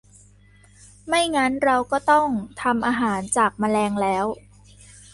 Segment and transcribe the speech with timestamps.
[1.07, 2.27] ไม่งั้นเราก็ต้อง
[2.61, 4.25] ทำอาหารจากแมลงแล้ว